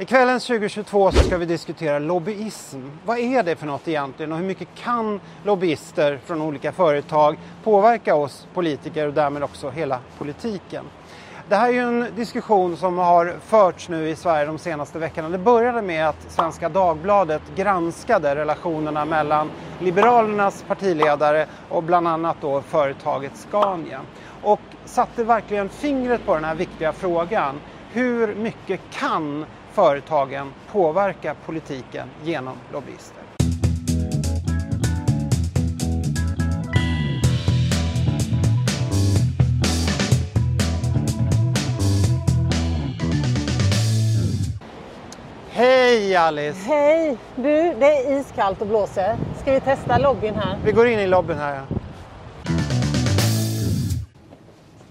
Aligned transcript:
I 0.00 0.04
kvällens 0.04 0.46
2022 0.46 1.12
så 1.12 1.18
ska 1.18 1.38
vi 1.38 1.46
diskutera 1.46 1.98
lobbyism. 1.98 2.80
Vad 3.04 3.18
är 3.18 3.42
det 3.42 3.56
för 3.56 3.66
något 3.66 3.88
egentligen 3.88 4.32
och 4.32 4.38
hur 4.38 4.44
mycket 4.44 4.68
kan 4.74 5.20
lobbyister 5.44 6.20
från 6.26 6.42
olika 6.42 6.72
företag 6.72 7.38
påverka 7.64 8.14
oss 8.14 8.46
politiker 8.54 9.06
och 9.06 9.14
därmed 9.14 9.42
också 9.42 9.70
hela 9.70 10.00
politiken? 10.18 10.84
Det 11.48 11.56
här 11.56 11.68
är 11.68 11.72
ju 11.72 11.80
en 11.80 12.06
diskussion 12.16 12.76
som 12.76 12.98
har 12.98 13.36
förts 13.46 13.88
nu 13.88 14.08
i 14.08 14.16
Sverige 14.16 14.46
de 14.46 14.58
senaste 14.58 14.98
veckorna. 14.98 15.28
Det 15.28 15.38
började 15.38 15.82
med 15.82 16.08
att 16.08 16.26
Svenska 16.28 16.68
Dagbladet 16.68 17.42
granskade 17.56 18.34
relationerna 18.34 19.04
mellan 19.04 19.50
Liberalernas 19.78 20.64
partiledare 20.68 21.46
och 21.68 21.82
bland 21.82 22.08
annat 22.08 22.36
då 22.40 22.62
företaget 22.62 23.36
Scania. 23.36 24.00
Och 24.42 24.60
satte 24.84 25.24
verkligen 25.24 25.68
fingret 25.68 26.26
på 26.26 26.34
den 26.34 26.44
här 26.44 26.54
viktiga 26.54 26.92
frågan. 26.92 27.60
Hur 27.92 28.34
mycket 28.34 28.80
kan 28.90 29.46
företagen 29.78 30.52
påverka 30.72 31.34
politiken 31.46 32.08
genom 32.24 32.56
lobbyister? 32.72 33.22
Hej 45.50 46.16
Alice! 46.16 46.58
Hej! 46.66 47.16
Du, 47.36 47.42
det 47.74 47.86
är 47.86 48.20
iskallt 48.20 48.60
och 48.60 48.66
blåser. 48.66 49.16
Ska 49.40 49.52
vi 49.52 49.60
testa 49.60 49.98
lobbyn 49.98 50.34
här? 50.34 50.58
Vi 50.64 50.72
går 50.72 50.88
in 50.88 50.98
i 50.98 51.06
lobbyn 51.06 51.38
här. 51.38 51.54
Ja. 51.54 51.76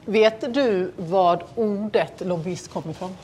Vet 0.06 0.54
du 0.54 0.92
vad 0.98 1.44
ordet 1.56 2.22
lobbyist 2.26 2.73
kommer 2.73 2.92
ifrån? 2.92 3.16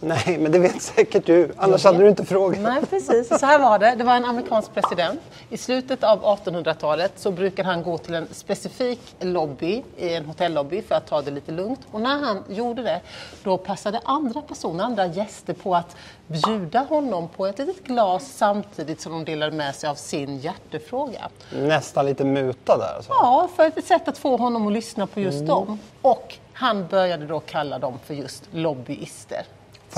Nej, 0.00 0.38
men 0.38 0.52
det 0.52 0.58
vet 0.58 0.82
säkert 0.82 1.26
du. 1.26 1.52
Annars 1.56 1.84
hade 1.84 1.98
du 1.98 2.08
inte 2.08 2.24
frågat. 2.24 2.60
Nej, 2.60 2.82
precis. 2.90 3.28
Så 3.28 3.46
här 3.46 3.58
var 3.58 3.78
det. 3.78 3.94
Det 3.94 4.04
var 4.04 4.16
en 4.16 4.24
amerikansk 4.24 4.74
president. 4.74 5.20
I 5.50 5.56
slutet 5.56 6.04
av 6.04 6.22
1800-talet 6.22 7.12
så 7.16 7.30
brukade 7.30 7.68
han 7.68 7.82
gå 7.82 7.98
till 7.98 8.14
en 8.14 8.28
specifik 8.32 9.00
lobby, 9.20 9.82
i 9.96 10.14
en 10.14 10.24
hotellobby, 10.24 10.82
för 10.82 10.94
att 10.94 11.06
ta 11.06 11.22
det 11.22 11.30
lite 11.30 11.52
lugnt. 11.52 11.80
Och 11.90 12.00
när 12.00 12.18
han 12.18 12.44
gjorde 12.48 12.82
det, 12.82 13.00
då 13.42 13.58
passade 13.58 14.00
andra 14.04 14.42
personer, 14.42 14.84
andra 14.84 15.06
gäster 15.06 15.52
på 15.54 15.74
att 15.74 15.96
bjuda 16.26 16.80
honom 16.80 17.28
på 17.28 17.46
ett 17.46 17.58
litet 17.58 17.84
glas 17.84 18.32
samtidigt 18.36 19.00
som 19.00 19.12
de 19.12 19.24
delade 19.24 19.56
med 19.56 19.74
sig 19.74 19.90
av 19.90 19.94
sin 19.94 20.38
hjärtefråga. 20.38 21.28
Nästan 21.52 22.06
lite 22.06 22.24
muta 22.24 22.78
där 22.78 22.96
alltså. 22.96 23.12
Ja, 23.12 23.48
för 23.56 23.66
ett 23.66 23.86
sätt 23.86 24.08
att 24.08 24.18
få 24.18 24.36
honom 24.36 24.66
att 24.66 24.72
lyssna 24.72 25.06
på 25.06 25.20
just 25.20 25.46
dem. 25.46 25.78
Och 26.02 26.34
han 26.52 26.86
började 26.86 27.26
då 27.26 27.40
kalla 27.40 27.78
dem 27.78 27.98
för 28.04 28.14
just 28.14 28.44
lobbyister. 28.52 29.42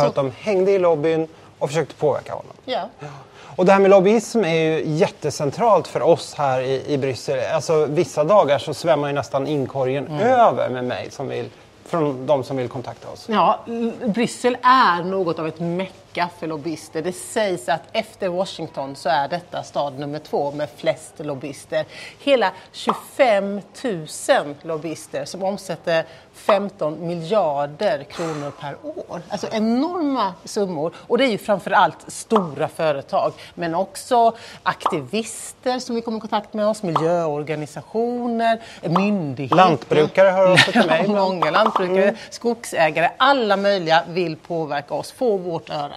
För 0.03 0.09
att 0.09 0.15
de 0.15 0.33
hängde 0.41 0.71
i 0.71 0.79
lobbyn 0.79 1.29
och 1.59 1.69
försökte 1.69 1.95
påverka 1.95 2.33
honom. 2.33 2.53
Ja. 2.65 2.89
Och 3.59 3.65
det 3.67 3.73
här 3.73 3.81
med 3.81 3.91
lobbyism 3.91 4.45
är 4.45 4.55
ju 4.55 4.83
jättecentralt 4.85 5.89
för 5.89 6.03
oss 6.03 6.35
här 6.35 6.61
i, 6.61 6.93
i 6.93 6.99
Bryssel. 6.99 7.41
Alltså 7.55 7.87
vissa 7.87 8.25
dagar 8.25 8.59
så 8.59 8.75
svämmar 8.75 9.09
ju 9.09 9.15
nästan 9.15 9.47
inkorgen 9.47 10.21
över 10.21 10.69
med 10.69 10.85
mig 10.85 11.11
som 11.11 11.29
vill, 11.29 11.51
från 11.87 12.27
de 12.27 12.45
som 12.45 12.57
vill 12.57 12.69
kontakta 12.69 13.09
oss. 13.09 13.27
Ja, 13.29 13.61
Bryssel 14.07 14.57
är 14.63 15.05
något 15.05 15.39
av 15.39 15.47
ett 15.47 15.61
mecka 15.61 16.29
för 16.39 16.47
lobbyister. 16.47 17.03
Det 17.03 17.13
sägs 17.13 17.69
att 17.69 17.83
efter 17.93 18.29
Washington 18.29 18.97
så 18.97 19.09
är 19.09 19.29
detta 19.29 19.63
stad 19.63 19.99
nummer 19.99 20.19
två 20.19 20.51
med 20.51 20.69
flest 20.77 21.15
lobbyister. 21.19 21.85
Hela 22.19 22.53
25 22.73 23.61
000 23.85 24.07
lobbyister 24.63 25.25
som 25.25 25.43
omsätter 25.43 26.05
15 26.39 27.07
miljarder 27.07 28.05
kronor 28.05 28.53
per 28.61 28.77
år. 28.83 29.23
Alltså 29.29 29.47
enorma 29.53 30.35
summor. 30.45 30.93
Och 30.97 31.19
det 31.19 31.25
är 31.25 31.31
ju 31.31 31.39
framför 31.39 31.71
allt 31.71 32.05
stora 32.07 32.69
företag, 32.69 33.33
men 33.55 33.75
också 33.75 34.37
aktivister 34.63 35.79
som 35.79 35.95
vi 35.95 36.01
kommer 36.01 36.19
i 36.19 36.21
kontakt 36.21 36.55
med 36.55 36.67
oss, 36.67 36.83
miljöorganisationer, 36.83 38.61
myndigheter. 38.83 39.57
Lantbrukare 39.57 40.29
hör 40.29 40.53
av 40.53 40.57
sig 40.57 40.73
till 40.73 40.87
mig 40.87 41.09
många 41.19 41.51
lantbrukare, 41.51 42.17
skogsägare, 42.31 43.11
alla 43.17 43.57
möjliga 43.57 44.05
vill 44.09 44.37
påverka 44.37 44.95
oss, 44.95 45.13
få 45.13 45.37
vårt 45.37 45.71
öra. 45.71 45.97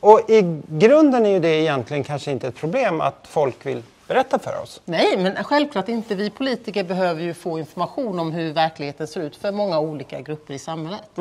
Och 0.00 0.30
i 0.30 0.60
grunden 0.68 1.26
är 1.26 1.30
ju 1.30 1.40
det 1.40 1.60
egentligen 1.60 2.04
kanske 2.04 2.30
inte 2.30 2.48
ett 2.48 2.56
problem 2.56 3.00
att 3.00 3.26
folk 3.28 3.66
vill 3.66 3.82
berätta 4.08 4.38
för 4.38 4.62
oss. 4.62 4.80
Nej, 4.84 5.16
men 5.16 5.44
självklart 5.44 5.88
inte. 5.88 6.14
Vi 6.14 6.30
politiker 6.30 6.84
behöver 6.84 7.22
ju 7.22 7.34
få 7.34 7.58
information 7.58 8.18
om 8.18 8.32
hur 8.32 8.52
verkligheten 8.52 9.06
ser 9.06 9.20
ut 9.20 9.36
för 9.36 9.52
många 9.52 9.78
olika 9.78 10.20
grupper 10.20 10.54
i 10.54 10.58
samhället. 10.58 11.18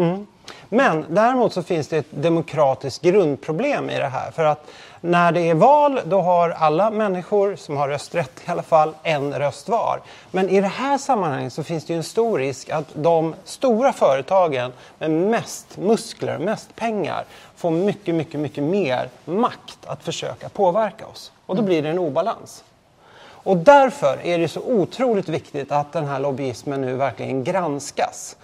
Men 0.69 1.05
däremot 1.09 1.53
så 1.53 1.63
finns 1.63 1.87
det 1.87 1.97
ett 1.97 2.05
demokratiskt 2.09 3.01
grundproblem 3.03 3.89
i 3.89 3.97
det 3.97 4.07
här. 4.07 4.31
För 4.31 4.43
att 4.43 4.67
när 5.01 5.31
det 5.31 5.49
är 5.49 5.55
val 5.55 5.99
då 6.05 6.21
har 6.21 6.49
alla 6.49 6.91
människor 6.91 7.55
som 7.55 7.77
har 7.77 7.89
rösträtt 7.89 8.41
i 8.47 8.51
alla 8.51 8.63
fall 8.63 8.95
en 9.03 9.33
röst 9.33 9.69
var. 9.69 10.01
Men 10.31 10.49
i 10.49 10.61
det 10.61 10.67
här 10.67 10.97
sammanhanget 10.97 11.53
så 11.53 11.63
finns 11.63 11.85
det 11.85 11.93
ju 11.93 11.97
en 11.97 12.03
stor 12.03 12.39
risk 12.39 12.69
att 12.69 12.87
de 12.93 13.35
stora 13.43 13.93
företagen 13.93 14.73
med 14.99 15.11
mest 15.11 15.77
muskler, 15.77 16.37
mest 16.37 16.75
pengar 16.75 17.25
får 17.55 17.71
mycket, 17.71 18.15
mycket, 18.15 18.39
mycket 18.39 18.63
mer 18.63 19.09
makt 19.25 19.79
att 19.85 20.03
försöka 20.03 20.49
påverka 20.49 21.07
oss. 21.07 21.31
Och 21.45 21.55
då 21.55 21.61
blir 21.61 21.81
det 21.81 21.89
en 21.89 21.99
obalans. 21.99 22.63
Och 23.43 23.57
därför 23.57 24.25
är 24.25 24.37
det 24.37 24.47
så 24.47 24.61
otroligt 24.61 25.29
viktigt 25.29 25.71
att 25.71 25.91
den 25.91 26.05
här 26.05 26.19
lobbyismen 26.19 26.81
nu 26.81 26.95
verkligen 26.95 27.43
granskas. 27.43 28.37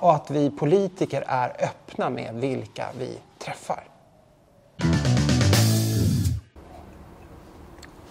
Och 0.00 0.14
att 0.14 0.30
vi 0.30 0.50
politiker 0.50 1.24
är 1.26 1.48
öppna 1.48 2.10
med 2.10 2.34
vilka 2.34 2.86
vi 2.98 3.18
träffar. 3.38 3.84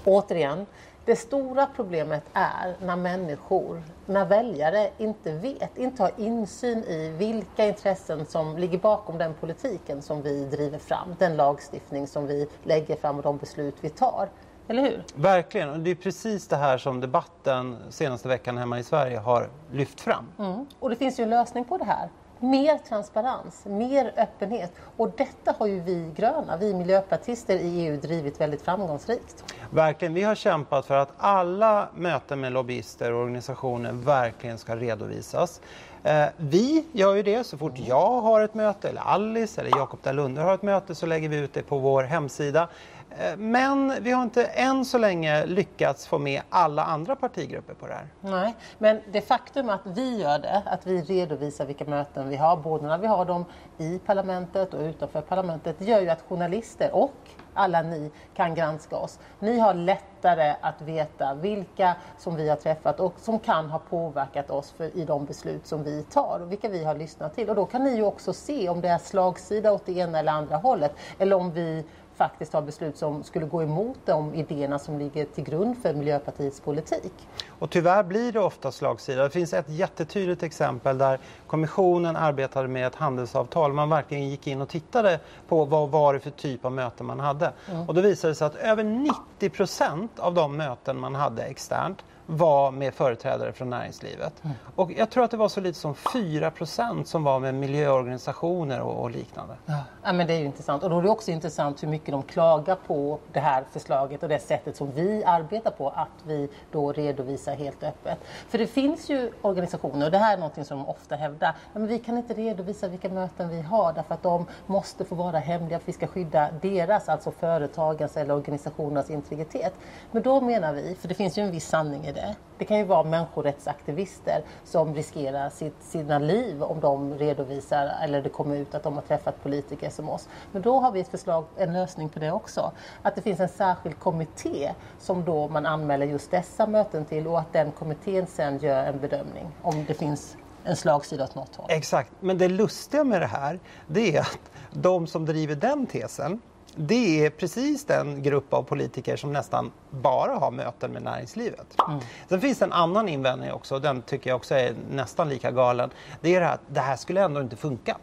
Återigen, 0.06 0.66
det 1.06 1.16
stora 1.16 1.68
problemet 1.75 2.23
är 2.34 2.75
när 2.81 2.96
människor, 2.96 3.84
när 4.06 4.25
väljare 4.25 4.90
inte 4.97 5.31
vet, 5.31 5.78
inte 5.78 6.03
har 6.03 6.12
insyn 6.17 6.84
i 6.84 7.09
vilka 7.09 7.66
intressen 7.66 8.25
som 8.25 8.57
ligger 8.57 8.78
bakom 8.78 9.17
den 9.17 9.34
politiken 9.34 10.02
som 10.02 10.22
vi 10.22 10.46
driver 10.46 10.79
fram, 10.79 11.16
den 11.19 11.35
lagstiftning 11.35 12.07
som 12.07 12.28
vi 12.28 12.47
lägger 12.63 12.96
fram 12.96 13.17
och 13.17 13.23
de 13.23 13.38
beslut 13.38 13.75
vi 13.81 13.90
tar. 13.90 14.29
Eller 14.68 14.81
hur? 14.81 15.03
Verkligen, 15.16 15.70
och 15.70 15.80
det 15.80 15.92
är 15.92 15.96
precis 15.96 16.48
det 16.48 16.56
här 16.56 16.78
som 16.78 17.02
debatten 17.02 17.78
senaste 17.90 18.28
veckan 18.28 18.58
hemma 18.58 18.80
i 18.80 18.84
Sverige 18.84 19.18
har 19.18 19.50
lyft 19.72 20.02
fram. 20.02 20.26
Mm. 20.40 20.66
Och 20.80 20.90
det 20.90 20.96
finns 20.96 21.20
ju 21.20 21.24
en 21.24 21.30
lösning 21.30 21.66
på 21.66 21.78
det 21.78 21.86
här. 21.86 22.09
Mer 22.40 22.78
transparens, 22.78 23.66
mer 23.66 24.14
öppenhet. 24.18 24.72
Och 24.98 25.12
detta 25.18 25.56
har 25.59 25.68
ju 25.68 25.80
vi 25.80 26.12
gröna, 26.16 26.58
vi 26.58 26.74
miljöpartister 26.74 27.56
i 27.56 27.86
EU 27.86 27.98
drivit 27.98 28.42
väldigt 28.42 28.62
framgångsrikt. 28.62 29.53
Verkligen, 29.70 30.14
vi 30.14 30.24
har 30.24 30.36
kämpat 30.36 30.86
för 30.86 30.97
att 30.97 31.09
alla 31.18 31.90
möten 31.96 32.40
med 32.40 32.52
lobbyister 32.52 33.14
och 33.14 33.22
organisationer 33.22 33.92
verkligen 33.92 34.58
ska 34.58 34.76
redovisas. 34.76 35.62
Eh, 36.03 36.26
vi 36.38 36.86
gör 36.92 37.16
ju 37.16 37.24
det 37.24 37.44
så 37.44 37.58
fort 37.58 37.74
jag 37.76 38.22
har 38.22 38.42
ett 38.42 38.53
möte, 38.53 38.90
eller 38.90 39.02
Alice 39.02 39.62
eller 39.62 39.78
Jakob 39.78 40.00
Dalunde 40.03 40.42
har 40.42 40.53
ett 40.53 40.62
möte 40.62 40.96
så 40.96 41.06
lägger 41.06 41.30
vi 41.30 41.38
ut 41.38 41.53
det 41.53 41.62
på 41.62 41.78
vår 41.78 42.03
hemsida. 42.03 42.68
Eh, 43.09 43.38
men 43.38 44.03
vi 44.03 44.11
har 44.11 44.23
inte 44.23 44.45
än 44.45 44.85
så 44.85 44.97
länge 44.97 45.45
lyckats 45.45 46.07
få 46.07 46.17
med 46.17 46.41
alla 46.49 46.83
andra 46.83 47.16
partigrupper 47.16 47.73
på 47.73 47.88
det 47.88 47.93
här. 47.93 48.07
Nej, 48.21 48.55
men 48.77 49.01
det 49.11 49.21
faktum 49.21 49.69
att 49.69 49.81
vi 49.83 50.21
gör 50.21 50.39
det, 50.39 50.63
att 50.66 50.88
vi 50.88 51.01
redovisar 51.01 51.66
vilka 51.66 51.85
möten 51.85 52.29
vi 52.29 52.35
har, 52.35 52.57
både 52.57 52.88
när 52.88 52.97
vi 52.97 53.07
har 53.07 53.25
dem 53.25 53.45
i 53.77 53.99
parlamentet 53.99 54.73
och 54.73 54.81
utanför 54.81 55.21
parlamentet, 55.21 55.81
gör 55.81 56.01
ju 56.01 56.09
att 56.09 56.21
journalister 56.29 56.95
och 56.95 57.13
alla 57.53 57.81
ni 57.81 58.11
kan 58.35 58.55
granska 58.55 58.95
oss. 58.95 59.19
Ni 59.39 59.59
har 59.59 59.73
lättare 59.73 60.55
att 60.61 60.81
veta 60.81 61.33
vilka 61.33 61.95
som 62.17 62.35
vi 62.35 62.49
har 62.49 62.55
träffat 62.55 62.99
och 62.99 63.13
som 63.17 63.39
kan 63.39 63.69
ha 63.69 63.79
påverkat 63.79 64.49
oss 64.49 64.72
för, 64.72 64.97
i 64.97 65.05
de 65.05 65.25
beslut 65.25 65.67
som 65.67 65.83
vi 65.83 66.03
tar 66.03 66.39
och 66.41 66.51
vilka 66.51 66.69
vi 66.69 66.83
har 66.83 66.95
lyssnat 66.95 67.35
till. 67.35 67.49
Och 67.49 67.55
då 67.55 67.66
kan 67.66 67.83
ni 67.83 67.95
ju 67.95 68.03
också 68.03 68.33
se 68.33 68.69
om 68.69 68.81
det 68.81 68.87
är 68.87 68.97
slagsida 68.97 69.72
åt 69.72 69.85
det 69.85 69.91
ena 69.91 70.19
eller 70.19 70.31
andra 70.31 70.57
hållet 70.57 70.95
eller 71.19 71.35
om 71.35 71.51
vi 71.51 71.85
faktiskt 72.16 72.53
har 72.53 72.62
beslut 72.62 72.97
som 72.97 73.23
skulle 73.23 73.46
gå 73.46 73.64
emot 73.64 73.97
de 74.06 74.34
idéerna 74.34 74.79
som 74.79 75.00
ligger 75.00 75.26
till 75.26 75.44
grund 75.44 75.78
för 75.82 75.94
Miljöpartiets 75.94 76.59
politik. 76.59 77.14
Och 77.59 77.70
tyvärr 77.70 78.03
blir 78.03 78.32
det 78.32 78.40
ofta 78.40 78.72
slagsida. 78.72 79.23
Det 79.23 79.29
finns 79.29 79.53
ett 79.53 79.70
jättetydligt 79.70 80.44
exempel 80.44 80.97
där 80.97 81.20
kommissionen 81.47 82.16
arbetade 82.16 82.67
med 82.67 82.88
ett 82.88 82.96
handelsavtal. 82.96 83.73
Man 83.73 83.90
verkligen 83.90 84.29
gick 84.29 84.47
in 84.47 84.62
och 84.62 84.70
tittade 84.70 85.20
på 85.47 85.66
vad 85.66 85.90
var 85.90 86.14
det 86.14 86.20
för 86.20 86.32
typ 86.32 86.66
av 86.66 86.72
möten 86.72 87.06
man 87.06 87.20
hade. 87.20 87.53
Och 87.88 87.94
då 87.94 88.02
visade 88.02 88.32
det 88.32 88.35
sig 88.35 88.47
att 88.47 88.56
över 88.56 88.84
90 88.84 89.50
procent 89.50 90.20
av 90.20 90.34
de 90.34 90.58
möten 90.58 91.00
man 91.00 91.16
hade 91.16 91.44
externt 91.44 92.03
var 92.25 92.72
med 92.72 92.93
företrädare 92.93 93.53
från 93.53 93.69
näringslivet. 93.69 94.43
Mm. 94.43 94.55
Och 94.75 94.91
jag 94.91 95.09
tror 95.09 95.23
att 95.23 95.31
det 95.31 95.37
var 95.37 95.49
så 95.49 95.61
lite 95.61 95.79
som 95.79 95.93
4% 95.93 97.03
som 97.03 97.23
var 97.23 97.39
med 97.39 97.55
miljöorganisationer 97.55 98.81
och, 98.81 99.03
och 99.03 99.11
liknande. 99.11 99.55
Ja. 99.66 99.79
ja. 100.03 100.13
men 100.13 100.27
det 100.27 100.33
är 100.33 100.39
ju 100.39 100.45
intressant. 100.45 100.83
Och 100.83 100.89
då 100.89 100.97
är 100.97 101.03
det 101.03 101.09
också 101.09 101.31
intressant 101.31 101.83
hur 101.83 101.87
mycket 101.87 102.11
de 102.11 102.23
klagar 102.23 102.77
på 102.87 103.19
det 103.33 103.39
här 103.39 103.63
förslaget 103.72 104.23
och 104.23 104.29
det 104.29 104.39
sättet 104.39 104.77
som 104.77 104.91
vi 104.91 105.23
arbetar 105.23 105.72
på, 105.72 105.89
att 105.89 106.07
vi 106.23 106.49
då 106.72 106.91
redovisar 106.91 107.55
helt 107.55 107.83
öppet. 107.83 108.17
För 108.49 108.57
det 108.57 108.67
finns 108.67 109.09
ju 109.09 109.31
organisationer, 109.41 110.05
och 110.05 110.11
det 110.11 110.17
här 110.17 110.37
är 110.37 110.41
något 110.41 110.67
som 110.67 110.77
de 110.77 110.89
ofta 110.89 111.16
hävdar, 111.16 111.55
men 111.73 111.87
vi 111.87 111.99
kan 111.99 112.17
inte 112.17 112.33
redovisa 112.33 112.87
vilka 112.87 113.09
möten 113.09 113.49
vi 113.49 113.61
har 113.61 113.93
därför 113.93 114.13
att 114.13 114.23
de 114.23 114.45
måste 114.66 115.05
få 115.05 115.16
vara 115.16 115.39
hemliga, 115.39 115.79
för 115.79 115.85
vi 115.85 115.93
ska 115.93 116.07
skydda 116.07 116.49
deras, 116.61 117.09
alltså 117.09 117.31
företagens 117.31 118.17
eller 118.17 118.33
organisationernas 118.33 119.09
integritet. 119.09 119.73
Men 120.11 120.23
då 120.23 120.41
menar 120.41 120.73
vi, 120.73 120.95
för 120.95 121.07
det 121.07 121.13
finns 121.13 121.37
ju 121.37 121.43
en 121.43 121.51
viss 121.51 121.67
sanning 121.67 122.05
i 122.05 122.15
det. 122.16 122.35
Det 122.58 122.66
kan 122.66 122.78
ju 122.78 122.84
vara 122.84 123.03
människorättsaktivister 123.03 124.44
som 124.64 124.96
riskerar 124.96 125.50
sitt, 125.50 125.84
sina 125.84 126.20
liv 126.20 126.64
om 126.64 126.79
de 126.79 127.14
redovisar 127.14 127.91
eller 128.03 128.22
det 128.22 128.29
kommer 128.29 128.56
ut 128.56 128.76
att 128.76 128.84
de 128.84 128.94
har 128.94 129.02
träffat 129.02 129.44
politiker 129.44 129.90
som 129.90 130.09
oss. 130.09 130.29
Men 130.52 130.62
då 130.62 130.79
har 130.79 130.91
vi 130.91 131.00
ett 131.00 131.08
förslag, 131.08 131.46
en 131.58 131.73
lösning 131.73 132.09
på 132.09 132.20
det 132.20 132.32
också. 132.32 132.72
Att 133.02 133.16
det 133.16 133.22
finns 133.22 133.40
en 133.40 133.50
särskild 133.50 134.00
kommitté 134.00 134.72
som 135.00 135.26
då 135.26 135.47
man 135.47 135.66
anmäler 135.66 136.06
just 136.06 136.32
dessa 136.32 136.67
möten 136.67 137.06
till 137.06 137.28
och 137.28 137.40
att 137.40 137.53
den 137.53 137.72
kommittén 137.72 138.28
sen 138.28 138.58
gör 138.58 138.84
en 138.84 139.00
bedömning 139.00 139.52
om 139.61 139.85
det 139.85 139.94
finns 139.94 140.38
en 140.64 140.76
slagsida 140.76 141.23
åt 141.23 141.35
något 141.35 141.56
håll. 141.56 141.66
Exakt, 141.70 142.11
men 142.20 142.38
det 142.38 142.47
lustiga 142.47 143.03
med 143.03 143.22
det 143.22 143.28
här 143.28 143.59
det 143.88 144.16
är 144.16 144.22
att 144.22 144.52
de 144.72 145.08
som 145.08 145.26
driver 145.26 145.56
den 145.56 145.85
tesen 145.85 146.41
det 146.75 147.25
är 147.25 147.29
precis 147.29 147.85
den 147.85 148.23
grupp 148.23 148.53
av 148.53 148.63
politiker 148.63 149.16
som 149.16 149.33
nästan 149.33 149.72
bara 149.89 150.35
har 150.35 150.51
möten 150.51 150.91
med 150.91 151.03
näringslivet. 151.03 151.75
Mm. 151.87 151.99
Sen 152.29 152.41
finns 152.41 152.59
det 152.59 152.66
en 152.66 152.73
annan 152.73 153.09
invändning 153.09 153.51
också, 153.51 153.79
den 153.79 154.01
tycker 154.01 154.29
jag 154.29 154.37
också 154.37 154.55
är 154.55 154.75
nästan 154.91 155.29
lika 155.29 155.51
galen. 155.51 155.89
Det 156.22 156.35
är 156.35 156.41
att 156.41 156.61
det 156.67 156.79
här 156.79 156.95
skulle 156.95 157.22
ändå 157.22 157.41
inte 157.41 157.55
funka. 157.55 157.97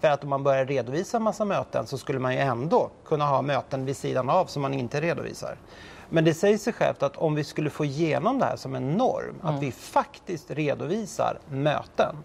För 0.00 0.08
att 0.08 0.24
om 0.24 0.30
man 0.30 0.42
börjar 0.42 0.66
redovisa 0.66 1.16
en 1.16 1.22
massa 1.22 1.44
möten 1.44 1.86
så 1.86 1.98
skulle 1.98 2.18
man 2.18 2.32
ju 2.34 2.38
ändå 2.38 2.90
kunna 3.04 3.24
ha 3.24 3.42
möten 3.42 3.84
vid 3.84 3.96
sidan 3.96 4.30
av 4.30 4.46
som 4.46 4.62
man 4.62 4.74
inte 4.74 5.00
redovisar. 5.00 5.56
Men 6.10 6.24
det 6.24 6.34
säger 6.34 6.58
sig 6.58 6.72
självt 6.72 7.02
att 7.02 7.16
om 7.16 7.34
vi 7.34 7.44
skulle 7.44 7.70
få 7.70 7.84
igenom 7.84 8.38
det 8.38 8.44
här 8.44 8.56
som 8.56 8.74
en 8.74 8.90
norm, 8.90 9.34
mm. 9.42 9.54
att 9.54 9.62
vi 9.62 9.72
faktiskt 9.72 10.50
redovisar 10.50 11.38
möten, 11.48 12.16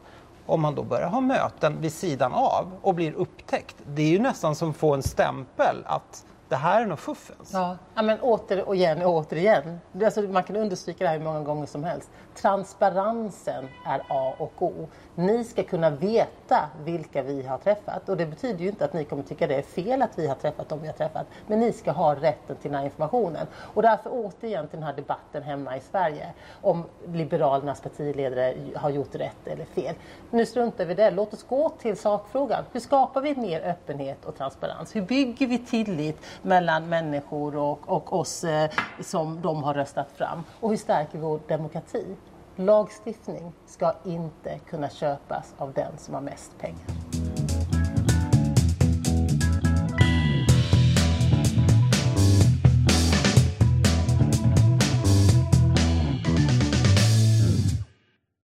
om 0.46 0.62
man 0.62 0.76
då 0.76 0.84
börjar 0.84 1.10
ha 1.10 1.22
möten 1.22 1.82
vid 1.82 1.94
sidan 1.94 2.34
av 2.34 2.72
och 2.82 2.96
blir 2.96 3.14
upptäckt. 3.14 3.76
Det 3.86 4.02
är 4.02 4.10
ju 4.10 4.20
nästan 4.20 4.56
som 4.56 4.70
att 4.70 4.78
få 4.78 4.94
en 4.94 5.04
stämpel 5.04 5.76
att 5.86 6.26
det 6.54 6.58
här 6.58 6.82
är 6.82 6.86
nog 6.86 7.00
fuffens. 7.00 7.54
Ja, 7.54 7.78
ja 7.96 8.02
men 8.02 8.22
åter 8.22 8.68
och 8.68 8.76
igen 8.76 9.02
och 9.02 9.14
återigen. 9.14 9.80
Alltså, 10.04 10.22
man 10.22 10.44
kan 10.44 10.56
understryka 10.56 11.04
det 11.04 11.10
här 11.10 11.18
hur 11.18 11.26
många 11.26 11.40
gånger 11.40 11.66
som 11.66 11.84
helst. 11.84 12.10
Transparensen 12.36 13.68
är 13.86 14.02
A 14.10 14.34
och 14.38 14.62
O. 14.62 14.88
Ni 15.16 15.44
ska 15.44 15.64
kunna 15.64 15.90
veta 15.90 16.70
vilka 16.84 17.24
vi 17.24 17.44
har 17.44 17.58
träffat 17.58 18.10
och 18.10 18.18
det 18.18 18.26
betyder 18.26 18.60
ju 18.60 18.70
inte 18.70 18.86
att 18.86 18.94
ni 18.94 19.04
kommer 19.04 19.24
tycka 19.24 19.48
det 19.48 19.56
är 19.56 19.62
fel 19.62 20.02
att 20.02 20.20
vi 20.20 20.28
har 20.28 20.36
träffat 20.36 20.70
dem 20.70 20.80
vi 20.82 20.88
har 20.88 20.94
träffat. 20.94 21.28
Men 21.48 21.60
ni 21.60 21.74
ska 21.74 21.92
ha 21.92 22.16
rätten 22.16 22.56
till 22.56 22.72
den 22.72 22.78
här 22.78 22.86
informationen. 22.86 23.48
Och 23.56 23.82
därför 23.82 24.10
alltså 24.10 24.10
återigen 24.10 24.68
till 24.68 24.80
den 24.80 24.88
här 24.88 24.96
debatten 24.96 25.44
hemma 25.44 25.78
i 25.78 25.80
Sverige 25.80 26.34
om 26.62 26.84
Liberalernas 27.08 27.82
partiledare 27.82 28.56
har 28.76 28.90
gjort 28.90 29.16
rätt 29.16 29.48
eller 29.48 29.66
fel. 29.66 29.96
Nu 30.32 30.46
struntar 30.46 30.86
vi 30.86 30.94
det. 30.94 31.12
Låt 31.12 31.34
oss 31.34 31.44
gå 31.44 31.70
till 31.70 31.98
sakfrågan. 31.98 32.64
Hur 32.72 32.80
skapar 32.80 33.22
vi 33.22 33.36
mer 33.36 33.62
öppenhet 33.62 34.26
och 34.26 34.38
transparens? 34.38 34.96
Hur 34.96 35.02
bygger 35.02 35.48
vi 35.48 35.58
tillit 35.58 36.18
mellan 36.44 36.90
människor 36.90 37.56
och, 37.56 37.90
och 37.90 38.14
oss 38.14 38.44
eh, 38.44 38.70
som 39.00 39.42
de 39.42 39.64
har 39.64 39.74
röstat 39.74 40.12
fram? 40.12 40.44
Och 40.60 40.70
hur 40.70 40.78
stärker 40.78 41.18
vi 41.18 41.24
vår 41.24 41.40
demokrati? 41.48 42.16
Lagstiftning 42.56 43.54
ska 43.66 43.94
inte 44.06 44.60
kunna 44.70 44.90
köpas 44.90 45.54
av 45.58 45.74
den 45.74 45.98
som 45.98 46.14
har 46.14 46.22
mest 46.22 46.58
pengar. 46.60 47.03